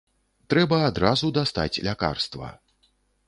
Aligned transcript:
Трэба 0.53 0.79
адразу 0.85 1.29
дастаць 1.37 1.81
лякарства. 1.89 2.47